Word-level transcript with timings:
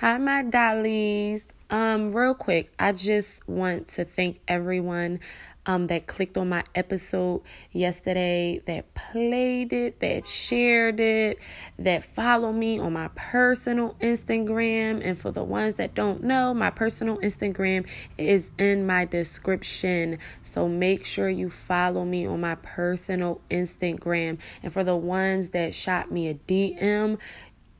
Hi, 0.00 0.18
my 0.18 0.42
dollies. 0.42 1.48
Um, 1.70 2.12
real 2.12 2.34
quick, 2.34 2.70
I 2.78 2.92
just 2.92 3.48
want 3.48 3.88
to 3.88 4.04
thank 4.04 4.40
everyone 4.46 5.20
um 5.64 5.86
that 5.86 6.06
clicked 6.06 6.36
on 6.36 6.50
my 6.50 6.64
episode 6.74 7.40
yesterday, 7.72 8.60
that 8.66 8.92
played 8.92 9.72
it, 9.72 10.00
that 10.00 10.26
shared 10.26 11.00
it, 11.00 11.38
that 11.78 12.04
follow 12.04 12.52
me 12.52 12.78
on 12.78 12.92
my 12.92 13.08
personal 13.14 13.96
Instagram. 14.02 15.00
And 15.02 15.18
for 15.18 15.30
the 15.30 15.42
ones 15.42 15.76
that 15.76 15.94
don't 15.94 16.22
know, 16.22 16.52
my 16.52 16.68
personal 16.68 17.16
Instagram 17.16 17.88
is 18.18 18.50
in 18.58 18.86
my 18.86 19.06
description. 19.06 20.18
So 20.42 20.68
make 20.68 21.06
sure 21.06 21.30
you 21.30 21.48
follow 21.48 22.04
me 22.04 22.26
on 22.26 22.42
my 22.42 22.56
personal 22.56 23.40
Instagram. 23.50 24.40
And 24.62 24.70
for 24.70 24.84
the 24.84 24.94
ones 24.94 25.48
that 25.50 25.72
shot 25.72 26.12
me 26.12 26.28
a 26.28 26.34
DM, 26.34 27.18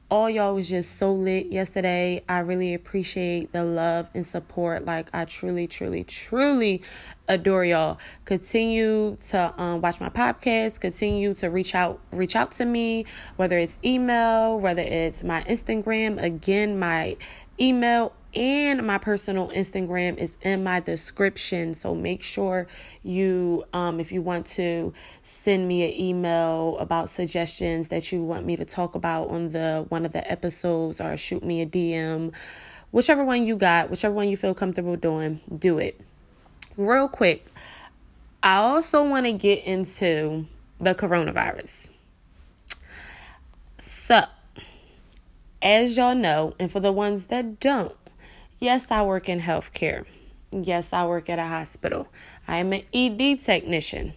all 0.09 0.31
y'all 0.31 0.55
was 0.55 0.69
just 0.69 0.97
so 0.97 1.13
lit 1.13 1.47
yesterday. 1.47 2.23
I 2.29 2.39
really 2.39 2.75
appreciate 2.75 3.53
the 3.53 3.65
love 3.65 4.09
and 4.15 4.25
support. 4.25 4.85
Like 4.85 5.09
I 5.13 5.25
truly, 5.25 5.67
truly, 5.67 6.05
truly 6.05 6.83
adore 7.29 7.65
y'all. 7.65 7.99
Continue 8.25 9.17
to 9.29 9.61
um, 9.61 9.81
watch 9.81 10.01
my 10.01 10.09
podcast. 10.09 10.81
Continue 10.81 11.35
to 11.35 11.49
reach 11.49 11.75
out, 11.75 11.99
reach 12.13 12.37
out 12.37 12.53
to 12.53 12.65
me, 12.65 13.05
whether 13.35 13.59
it's 13.59 13.79
email, 13.85 14.61
whether 14.61 14.83
it's 14.83 15.25
my 15.25 15.43
Instagram. 15.45 16.23
Again, 16.23 16.79
my 16.79 17.17
email 17.59 18.13
and 18.37 18.87
my 18.87 18.99
personal 18.99 19.49
Instagram 19.49 20.19
is 20.19 20.37
in 20.43 20.63
my 20.63 20.81
description. 20.81 21.75
So 21.75 21.95
make 21.95 22.23
sure 22.23 22.67
you, 23.03 23.65
um, 23.73 23.99
if 23.99 24.13
you 24.13 24.21
want 24.21 24.45
to 24.49 24.93
send 25.23 25.67
me 25.67 25.85
an 25.85 25.99
email 25.99 26.77
about 26.79 27.09
suggestions 27.09 27.89
that 27.89 28.13
you 28.13 28.23
want 28.23 28.45
me 28.45 28.55
to 28.57 28.67
talk 28.67 28.95
about 28.95 29.31
on 29.31 29.49
the 29.49 29.87
one 29.89 30.05
of 30.05 30.13
the 30.13 30.31
episodes, 30.31 31.01
or 31.01 31.17
shoot 31.17 31.43
me 31.43 31.63
a 31.63 31.67
DM, 31.67 32.33
whichever 32.93 33.25
one 33.25 33.47
you 33.47 33.57
got, 33.57 33.89
whichever 33.89 34.15
one 34.15 34.29
you 34.29 34.37
feel 34.37 34.55
comfortable 34.55 34.97
doing, 34.97 35.41
do 35.59 35.79
it. 35.79 35.99
Real 36.77 37.09
quick, 37.09 37.47
I 38.43 38.57
also 38.57 39.03
want 39.03 39.25
to 39.25 39.33
get 39.33 39.65
into 39.65 40.47
the 40.79 40.95
coronavirus. 40.95 41.91
So, 43.79 44.25
as 45.63 45.97
y'all 45.97 46.15
know, 46.15 46.55
and 46.59 46.71
for 46.71 46.81
the 46.81 46.93
ones 46.93 47.27
that 47.27 47.61
don't, 47.61 47.97
Yes, 48.59 48.91
I 48.91 49.03
work 49.03 49.29
in 49.29 49.41
healthcare. 49.41 50.07
Yes, 50.51 50.93
I 50.93 51.05
work 51.07 51.29
at 51.29 51.39
a 51.39 51.47
hospital. 51.47 52.09
I 52.49 52.59
am 52.59 52.73
an 52.73 52.85
ED 52.93 53.41
technician. 53.41 54.15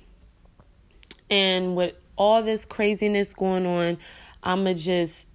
And 1.30 1.76
with 1.76 1.96
all 2.16 2.42
this 2.42 2.64
craziness 2.64 3.34
going 3.34 3.66
on, 3.66 3.98
I'm 4.42 4.64
going 4.64 4.78
to 4.78 4.82
just 4.82 5.26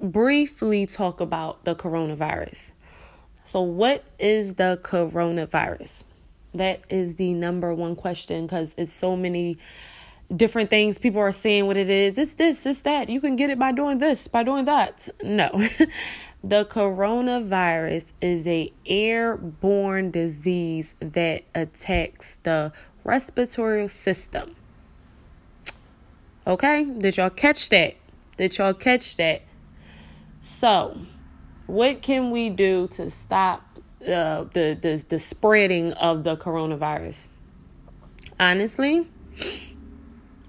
briefly 0.00 0.86
talk 0.86 1.20
about 1.20 1.64
the 1.64 1.76
coronavirus. 1.76 2.72
So, 3.44 3.60
what 3.60 4.04
is 4.18 4.54
the 4.54 4.80
coronavirus? 4.82 6.04
That 6.54 6.82
is 6.88 7.14
the 7.14 7.32
number 7.34 7.72
one 7.74 7.94
question 7.94 8.46
because 8.46 8.74
it's 8.76 8.92
so 8.92 9.16
many 9.16 9.58
different 10.34 10.68
things 10.68 10.98
people 10.98 11.20
are 11.20 11.32
saying 11.32 11.66
what 11.66 11.76
it 11.76 11.88
is. 11.88 12.18
It's 12.18 12.34
this, 12.34 12.66
it's 12.66 12.82
that. 12.82 13.08
You 13.08 13.20
can 13.20 13.36
get 13.36 13.50
it 13.50 13.58
by 13.58 13.72
doing 13.72 13.98
this, 13.98 14.28
by 14.28 14.42
doing 14.42 14.64
that. 14.66 15.08
No. 15.22 15.50
The 16.42 16.64
coronavirus 16.64 18.12
is 18.20 18.46
a 18.46 18.72
airborne 18.86 20.12
disease 20.12 20.94
that 21.00 21.42
attacks 21.54 22.38
the 22.44 22.72
respiratory 23.02 23.88
system. 23.88 24.54
Okay? 26.46 26.84
Did 26.84 27.16
y'all 27.16 27.30
catch 27.30 27.68
that? 27.70 27.96
Did 28.36 28.56
y'all 28.56 28.72
catch 28.72 29.16
that? 29.16 29.42
So, 30.40 30.96
what 31.66 32.02
can 32.02 32.30
we 32.30 32.50
do 32.50 32.86
to 32.88 33.10
stop 33.10 33.62
uh, 34.02 34.44
the, 34.52 34.78
the 34.80 35.04
the 35.08 35.18
spreading 35.18 35.92
of 35.94 36.22
the 36.22 36.36
coronavirus? 36.36 37.30
Honestly, 38.38 39.08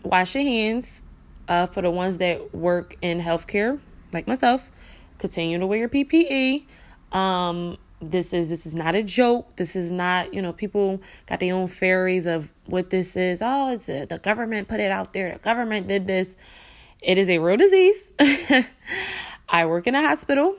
wash 0.04 0.36
your 0.36 0.44
hands. 0.44 1.04
Uh, 1.48 1.66
for 1.66 1.82
the 1.82 1.90
ones 1.90 2.20
that 2.20 2.54
work 2.54 2.96
in 3.02 3.20
healthcare, 3.20 3.80
like 4.14 4.28
myself, 4.28 4.70
Continue 5.20 5.60
to 5.60 5.68
wear 5.68 5.80
your 5.80 5.90
PPE. 5.90 6.66
Um, 7.12 7.78
this 8.02 8.34
is 8.34 8.50
this 8.50 8.66
is 8.66 8.74
not 8.74 8.96
a 8.96 9.04
joke. 9.04 9.56
This 9.58 9.76
is 9.76 9.92
not 9.92 10.34
you 10.34 10.42
know 10.42 10.54
people 10.54 11.02
got 11.26 11.40
their 11.40 11.54
own 11.54 11.68
theories 11.68 12.26
of 12.26 12.52
what 12.66 12.90
this 12.90 13.16
is. 13.16 13.42
Oh, 13.42 13.72
it's 13.72 13.90
a, 13.90 14.06
the 14.06 14.18
government 14.18 14.68
put 14.68 14.80
it 14.80 14.92
out 14.92 15.14
there. 15.14 15.34
The 15.34 15.40
government 15.40 15.88
did 15.88 16.08
this. 16.08 16.38
It 17.02 17.18
is 17.18 17.30
a 17.30 17.40
real 17.40 17.58
disease. 17.58 18.14
I 19.50 19.66
work 19.66 19.88
in 19.88 19.96
a 19.96 20.02
hospital. 20.02 20.56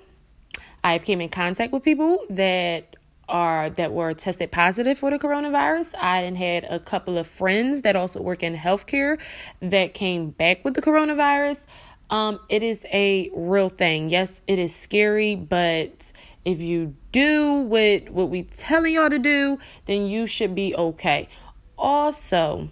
I've 0.82 1.04
came 1.04 1.20
in 1.20 1.28
contact 1.28 1.72
with 1.72 1.82
people 1.82 2.24
that 2.30 2.96
are 3.28 3.70
that 3.70 3.92
were 3.92 4.12
tested 4.12 4.50
positive 4.50 4.98
for 4.98 5.10
the 5.10 5.18
coronavirus. 5.18 5.94
I 5.98 6.22
had 6.22 6.64
a 6.64 6.80
couple 6.80 7.16
of 7.16 7.26
friends 7.26 7.82
that 7.82 7.96
also 7.96 8.20
work 8.20 8.42
in 8.42 8.54
healthcare 8.56 9.20
that 9.60 9.94
came 9.94 10.30
back 10.30 10.64
with 10.64 10.74
the 10.74 10.82
coronavirus. 10.82 11.66
Um, 12.10 12.40
it 12.48 12.62
is 12.62 12.84
a 12.92 13.30
real 13.34 13.68
thing. 13.68 14.10
Yes, 14.10 14.42
it 14.46 14.58
is 14.58 14.74
scary, 14.74 15.36
but 15.36 16.12
if 16.44 16.60
you 16.60 16.94
do 17.12 17.60
what 17.62 18.10
what 18.10 18.30
we 18.30 18.42
telling 18.42 18.94
y'all 18.94 19.10
to 19.10 19.18
do, 19.18 19.58
then 19.86 20.06
you 20.06 20.26
should 20.26 20.54
be 20.54 20.74
okay. 20.74 21.28
Also, 21.78 22.68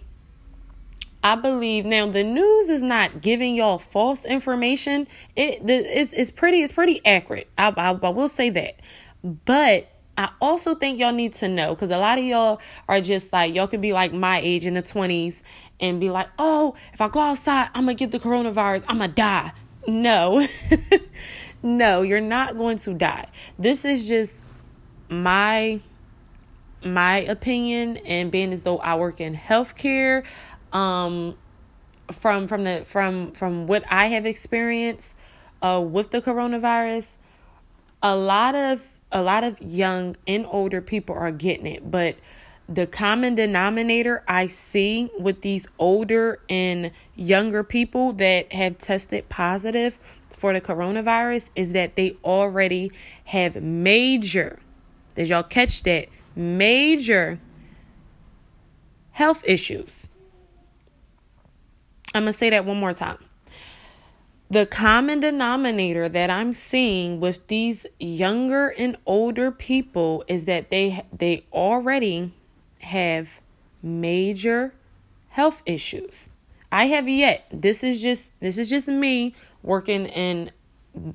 I 1.23 1.35
believe 1.35 1.85
now 1.85 2.09
the 2.09 2.23
news 2.23 2.69
is 2.69 2.83
not 2.83 3.21
giving 3.21 3.55
y'all 3.55 3.79
false 3.79 4.25
information. 4.25 5.07
It 5.35 5.65
the, 5.65 5.73
it's 5.73 6.13
it's 6.13 6.31
pretty 6.31 6.61
it's 6.61 6.73
pretty 6.73 7.01
accurate. 7.05 7.47
I, 7.57 7.69
I 7.69 7.91
I 7.91 8.09
will 8.09 8.29
say 8.29 8.49
that, 8.49 8.75
but 9.23 9.87
I 10.19 10.31
also 10.41 10.75
think 10.75 10.99
y'all 10.99 11.13
need 11.13 11.31
to 11.35 11.47
know 11.47 11.73
because 11.73 11.91
a 11.91 11.97
lot 11.97 12.17
of 12.17 12.25
y'all 12.25 12.59
are 12.89 12.99
just 12.99 13.31
like 13.31 13.55
y'all 13.55 13.67
could 13.67 13.79
be 13.79 13.93
like 13.93 14.11
my 14.11 14.41
age 14.41 14.65
in 14.65 14.73
the 14.73 14.81
twenties 14.81 15.43
and 15.79 15.97
be 15.97 16.09
like, 16.09 16.27
oh, 16.37 16.75
if 16.91 16.99
I 16.99 17.07
go 17.07 17.21
outside, 17.21 17.69
I'm 17.73 17.83
gonna 17.83 17.93
get 17.93 18.11
the 18.11 18.19
coronavirus, 18.19 18.83
I'm 18.89 18.97
gonna 18.97 19.13
die. 19.13 19.53
No, 19.87 20.45
no, 21.63 22.01
you're 22.01 22.19
not 22.19 22.57
going 22.57 22.77
to 22.79 22.93
die. 22.93 23.27
This 23.57 23.85
is 23.85 24.09
just 24.09 24.43
my 25.07 25.79
my 26.83 27.19
opinion 27.19 27.95
and 27.97 28.29
being 28.29 28.51
as 28.51 28.63
though 28.63 28.79
I 28.79 28.95
work 28.95 29.21
in 29.21 29.35
healthcare 29.35 30.25
um 30.73 31.37
from 32.11 32.49
from 32.49 32.65
the 32.65 32.83
from 32.85 33.31
from 33.31 33.67
what 33.67 33.85
I 33.89 34.07
have 34.07 34.25
experienced 34.25 35.15
uh 35.61 35.81
with 35.81 36.11
the 36.11 36.21
coronavirus 36.21 37.15
a 38.03 38.15
lot 38.15 38.55
of 38.55 38.85
a 39.11 39.21
lot 39.21 39.43
of 39.43 39.59
young 39.61 40.15
and 40.27 40.45
older 40.49 40.81
people 40.81 41.15
are 41.15 41.31
getting 41.31 41.65
it 41.65 41.89
but 41.89 42.15
the 42.69 42.85
common 42.85 43.33
denominator 43.33 44.23
I 44.27 44.45
see 44.45 45.09
with 45.17 45.41
these 45.41 45.67
older 45.79 46.39
and 46.47 46.91
younger 47.15 47.63
people 47.63 48.13
that 48.13 48.53
have 48.53 48.77
tested 48.77 49.27
positive 49.27 49.97
for 50.29 50.53
the 50.53 50.61
coronavirus 50.61 51.49
is 51.55 51.73
that 51.73 51.95
they 51.95 52.15
already 52.23 52.91
have 53.25 53.61
major, 53.61 54.59
did 55.15 55.29
y'all 55.29 55.43
catch 55.43 55.83
that? 55.83 56.07
Major 56.35 57.39
health 59.11 59.43
issues. 59.45 60.09
I'm 62.13 62.23
going 62.23 62.33
to 62.33 62.37
say 62.37 62.51
that 62.51 62.65
one 62.65 62.79
more 62.79 62.93
time. 62.93 63.17
The 64.51 64.65
common 64.65 65.19
denominator 65.19 66.09
that 66.09 66.31
I'm 66.31 66.53
seeing 66.53 67.19
with 67.19 67.45
these 67.47 67.85
younger 67.99 68.69
and 68.69 68.97
older 69.05 69.51
people 69.51 70.23
is 70.27 70.45
that 70.45 70.71
they 70.71 71.05
they 71.15 71.45
already 71.53 72.33
have 72.79 73.41
major 73.83 74.73
health 75.29 75.61
issues. 75.67 76.29
I 76.71 76.87
have 76.87 77.07
yet. 77.07 77.45
This 77.51 77.83
is 77.83 78.01
just 78.01 78.31
this 78.39 78.57
is 78.57 78.71
just 78.71 78.87
me 78.87 79.35
working 79.61 80.07
in 80.07 80.49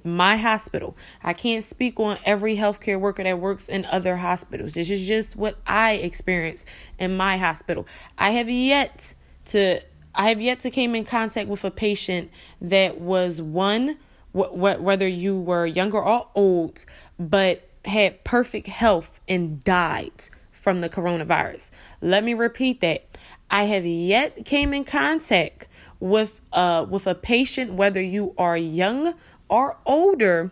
my 0.05 0.37
hospital. 0.37 0.97
I 1.22 1.33
can't 1.33 1.65
speak 1.65 1.99
on 1.99 2.19
every 2.25 2.57
healthcare 2.57 3.01
worker 3.01 3.25
that 3.25 3.41
works 3.41 3.69
in 3.69 3.84
other 3.87 4.16
hospitals. 4.16 4.75
This 4.75 4.91
is 4.91 5.09
just 5.09 5.34
what 5.34 5.59
I 5.66 5.95
experience 5.95 6.65
in 7.01 7.16
my 7.16 7.37
hospital. 7.37 7.84
I 8.16 8.30
have 8.30 8.48
yet 8.48 9.15
to 9.47 9.80
I 10.15 10.28
have 10.28 10.41
yet 10.41 10.61
to 10.61 10.71
came 10.71 10.95
in 10.95 11.05
contact 11.05 11.49
with 11.49 11.65
a 11.65 11.71
patient 11.71 12.31
that 12.61 13.01
was 13.01 13.43
one 13.43 13.99
wh- 14.33 14.51
wh- 14.51 14.83
whether 14.83 15.09
you 15.09 15.39
were 15.39 15.66
younger 15.66 16.03
or 16.03 16.28
old 16.34 16.84
but 17.19 17.69
had 17.84 18.25
perfect 18.25 18.66
health 18.66 19.21
and 19.28 19.63
died 19.63 20.28
from 20.53 20.81
the 20.81 20.89
coronavirus. 20.89 21.71
Let 22.01 22.25
me 22.25 22.34
repeat 22.34 22.81
that. 22.81 23.05
I 23.51 23.65
have 23.65 23.84
yet 23.84 24.45
came 24.45 24.72
in 24.72 24.84
contact 24.84 25.69
with 26.01 26.41
uh 26.53 26.84
with 26.89 27.07
a 27.07 27.15
patient 27.15 27.72
whether 27.75 28.03
you 28.03 28.34
are 28.37 28.57
young 28.57 29.15
or 29.49 29.77
older 29.87 30.51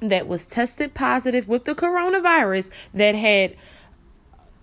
that 0.00 0.26
was 0.26 0.44
tested 0.44 0.94
positive 0.94 1.48
with 1.48 1.64
the 1.64 1.74
coronavirus 1.74 2.70
that 2.92 3.14
had 3.14 3.56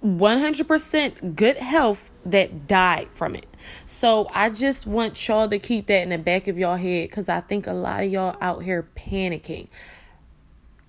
100% 0.03 1.35
good 1.35 1.57
health 1.57 2.09
that 2.25 2.67
died 2.67 3.09
from 3.11 3.35
it. 3.35 3.45
So 3.85 4.27
I 4.33 4.49
just 4.49 4.87
want 4.87 5.27
y'all 5.27 5.47
to 5.47 5.59
keep 5.59 5.87
that 5.87 6.01
in 6.01 6.09
the 6.09 6.17
back 6.17 6.47
of 6.47 6.57
your 6.57 6.77
head 6.77 7.11
cuz 7.11 7.29
I 7.29 7.41
think 7.41 7.67
a 7.67 7.73
lot 7.73 8.03
of 8.03 8.11
y'all 8.11 8.35
out 8.41 8.63
here 8.63 8.87
panicking 8.95 9.67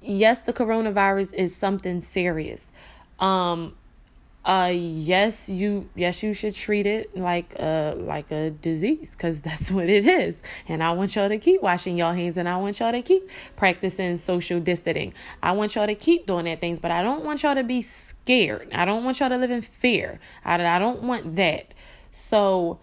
yes, 0.02 0.40
the 0.40 0.52
coronavirus 0.52 1.32
is 1.34 1.54
something 1.54 2.00
serious. 2.00 2.70
Um, 3.18 3.76
uh 4.44 4.72
yes 4.74 5.48
you 5.48 5.88
yes 5.94 6.22
you 6.22 6.34
should 6.34 6.54
treat 6.54 6.84
it 6.84 7.16
like 7.16 7.54
a 7.60 7.94
like 7.96 8.30
a 8.32 8.50
disease 8.50 9.12
because 9.12 9.40
that's 9.42 9.70
what 9.70 9.88
it 9.88 10.04
is. 10.04 10.42
And 10.68 10.82
i 10.82 10.90
want 10.90 11.14
y'all 11.14 11.28
to 11.28 11.38
keep 11.38 11.62
washing 11.62 11.96
y'all 11.96 12.12
hands 12.12 12.36
and 12.36 12.48
i 12.48 12.56
want 12.56 12.80
y'all 12.80 12.92
to 12.92 13.02
keep 13.02 13.28
practicing 13.56 14.16
social 14.16 14.58
distancing. 14.58 15.14
I 15.42 15.52
want 15.52 15.74
y'all 15.76 15.86
to 15.86 15.94
keep 15.94 16.26
doing 16.26 16.46
that 16.46 16.60
things 16.60 16.80
but 16.80 16.90
i 16.90 17.02
don't 17.02 17.24
want 17.24 17.42
y'all 17.42 17.54
to 17.54 17.64
be 17.64 17.82
scared. 17.82 18.68
I 18.72 18.84
don't 18.84 19.04
want 19.04 19.20
y'all 19.20 19.28
to 19.28 19.36
live 19.36 19.50
in 19.50 19.60
fear. 19.60 20.18
I, 20.44 20.54
I 20.54 20.78
don't 20.78 21.02
want 21.02 21.36
that. 21.36 21.72
So 22.10 22.80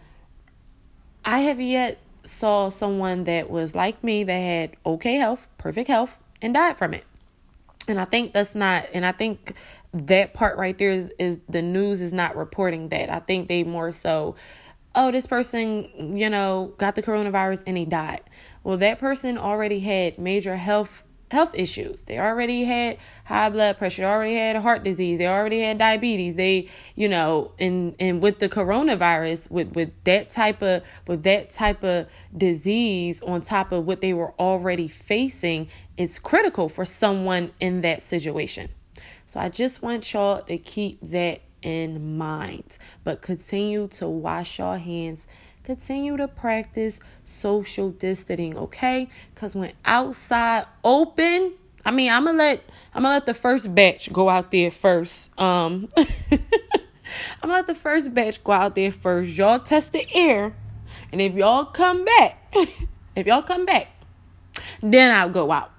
i 1.25 1.39
have 1.39 1.59
yet 1.59 1.99
saw 2.23 2.69
someone 2.69 3.25
that 3.25 3.49
was 3.49 3.75
like 3.75 4.03
me 4.03 4.23
that 4.23 4.33
had 4.33 4.75
okay 4.85 5.15
health 5.15 5.49
perfect 5.57 5.87
health 5.87 6.21
and 6.41 6.53
died 6.53 6.77
from 6.77 6.93
it 6.93 7.03
and 7.89 7.99
I 7.99 8.05
think 8.05 8.33
that's 8.33 8.55
not, 8.55 8.85
and 8.93 9.05
I 9.05 9.11
think 9.11 9.53
that 9.93 10.33
part 10.33 10.57
right 10.57 10.77
there 10.77 10.91
is, 10.91 11.11
is 11.19 11.39
the 11.49 11.61
news 11.61 12.01
is 12.01 12.13
not 12.13 12.35
reporting 12.37 12.89
that. 12.89 13.09
I 13.09 13.19
think 13.19 13.47
they 13.47 13.63
more 13.63 13.91
so, 13.91 14.35
oh, 14.95 15.11
this 15.11 15.27
person, 15.27 16.17
you 16.17 16.29
know, 16.29 16.73
got 16.77 16.95
the 16.95 17.03
coronavirus 17.03 17.63
and 17.67 17.77
he 17.77 17.85
died. 17.85 18.21
Well, 18.63 18.77
that 18.77 18.99
person 18.99 19.37
already 19.37 19.79
had 19.79 20.17
major 20.17 20.55
health 20.55 21.03
health 21.31 21.53
issues. 21.53 22.03
They 22.03 22.19
already 22.19 22.63
had 22.63 22.97
high 23.25 23.49
blood 23.49 23.77
pressure, 23.77 24.01
they 24.01 24.07
already 24.07 24.35
had 24.35 24.55
heart 24.57 24.83
disease, 24.83 25.17
they 25.17 25.27
already 25.27 25.61
had 25.61 25.77
diabetes. 25.77 26.35
They, 26.35 26.67
you 26.95 27.07
know, 27.07 27.53
and 27.59 27.95
and 27.99 28.21
with 28.21 28.39
the 28.39 28.49
coronavirus, 28.49 29.51
with 29.51 29.75
with 29.75 29.91
that 30.05 30.29
type 30.29 30.61
of 30.61 30.83
with 31.07 31.23
that 31.23 31.51
type 31.51 31.83
of 31.83 32.07
disease 32.35 33.21
on 33.21 33.41
top 33.41 33.71
of 33.71 33.85
what 33.85 34.01
they 34.01 34.13
were 34.13 34.33
already 34.39 34.87
facing, 34.87 35.67
it's 35.97 36.19
critical 36.19 36.69
for 36.69 36.85
someone 36.85 37.51
in 37.59 37.81
that 37.81 38.03
situation. 38.03 38.69
So 39.27 39.39
I 39.39 39.49
just 39.49 39.81
want 39.81 40.11
y'all 40.13 40.41
to 40.41 40.57
keep 40.57 40.99
that 41.01 41.41
in 41.61 42.17
mind, 42.17 42.77
but 43.03 43.21
continue 43.21 43.87
to 43.87 44.07
wash 44.07 44.59
your 44.59 44.77
hands 44.77 45.27
continue 45.69 46.17
to 46.17 46.27
practice 46.27 46.99
social 47.23 47.91
distancing, 47.91 48.57
okay? 48.57 49.07
Cuz 49.35 49.55
when 49.55 49.71
outside 49.85 50.65
open, 50.83 51.53
I 51.85 51.91
mean, 51.91 52.09
I'm 52.11 52.25
gonna 52.25 52.39
let 52.39 52.63
I'm 52.91 53.03
gonna 53.03 53.13
let 53.13 53.27
the 53.27 53.35
first 53.35 53.75
batch 53.75 54.11
go 54.11 54.29
out 54.29 54.49
there 54.49 54.71
first. 54.71 55.29
Um 55.39 55.87
I'm 55.97 56.39
gonna 57.43 57.53
let 57.53 57.67
the 57.67 57.75
first 57.75 58.15
batch 58.15 58.43
go 58.43 58.51
out 58.53 58.73
there 58.73 58.91
first. 58.91 59.37
Y'all 59.37 59.59
test 59.59 59.93
the 59.93 60.07
air. 60.11 60.55
And 61.11 61.21
if 61.21 61.35
y'all 61.35 61.65
come 61.65 62.03
back, 62.03 62.47
if 63.15 63.27
y'all 63.27 63.43
come 63.43 63.67
back, 63.67 63.89
then 64.81 65.11
I'll 65.11 65.29
go 65.29 65.51
out. 65.51 65.71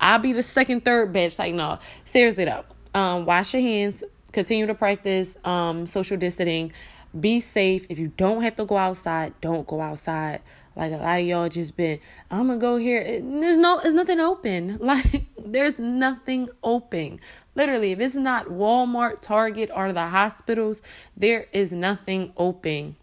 I'll 0.00 0.18
be 0.18 0.32
the 0.32 0.42
second, 0.42 0.84
third 0.84 1.12
batch. 1.12 1.38
Like, 1.38 1.54
no, 1.54 1.78
seriously 2.04 2.44
though. 2.44 2.64
Um, 2.92 3.24
wash 3.24 3.54
your 3.54 3.62
hands, 3.62 4.02
continue 4.32 4.66
to 4.66 4.74
practice 4.74 5.36
um 5.44 5.86
social 5.86 6.16
distancing 6.16 6.72
be 7.18 7.40
safe. 7.40 7.86
If 7.88 7.98
you 7.98 8.12
don't 8.16 8.42
have 8.42 8.56
to 8.56 8.64
go 8.64 8.76
outside, 8.76 9.34
don't 9.40 9.66
go 9.66 9.80
outside. 9.80 10.40
Like 10.76 10.92
a 10.92 10.96
lot 10.96 11.20
of 11.20 11.26
y'all 11.26 11.48
just 11.48 11.76
been, 11.76 11.98
I'm 12.30 12.46
gonna 12.46 12.58
go 12.58 12.76
here. 12.76 13.02
There's 13.02 13.56
no, 13.56 13.80
there's 13.80 13.94
nothing 13.94 14.20
open. 14.20 14.78
Like 14.88 15.24
there's 15.38 15.78
nothing 15.78 16.48
open. 16.62 17.20
Literally, 17.54 17.92
if 17.92 18.00
it's 18.00 18.16
not 18.16 18.46
Walmart, 18.46 19.20
Target, 19.20 19.70
or 19.74 19.92
the 19.92 20.06
hospitals, 20.06 20.82
there 21.16 21.46
is 21.52 21.72
nothing 21.72 22.32
open. 22.36 22.96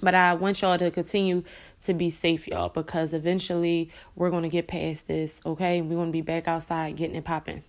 But 0.00 0.14
I 0.14 0.34
want 0.34 0.62
y'all 0.62 0.78
to 0.78 0.90
continue 0.90 1.42
to 1.80 1.94
be 1.94 2.08
safe, 2.10 2.46
y'all, 2.46 2.68
because 2.68 3.12
eventually 3.12 3.90
we're 4.14 4.30
gonna 4.30 4.48
get 4.48 4.68
past 4.68 5.08
this. 5.08 5.40
Okay, 5.44 5.82
we're 5.82 5.96
gonna 5.96 6.10
be 6.12 6.22
back 6.22 6.48
outside 6.48 6.96
getting 6.96 7.16
it 7.16 7.24
popping. 7.24 7.64